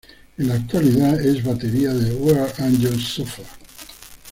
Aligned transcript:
En 0.39 0.47
la 0.47 0.55
actualidad 0.55 1.19
es 1.21 1.27
el 1.27 1.41
baterista 1.43 1.93
Where 2.21 2.51
angels 2.57 3.03
suffer. 3.03 3.45